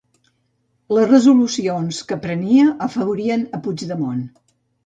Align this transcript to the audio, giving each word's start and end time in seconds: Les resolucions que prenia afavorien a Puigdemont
Les 0.97 1.05
resolucions 1.11 2.01
que 2.13 2.19
prenia 2.25 2.67
afavorien 2.89 3.47
a 3.59 3.63
Puigdemont 3.67 4.29